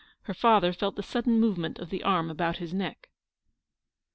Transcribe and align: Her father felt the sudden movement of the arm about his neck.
Her 0.23 0.33
father 0.33 0.73
felt 0.73 0.95
the 0.95 1.03
sudden 1.03 1.39
movement 1.39 1.77
of 1.77 1.91
the 1.91 2.01
arm 2.01 2.31
about 2.31 2.57
his 2.57 2.73
neck. 2.73 3.11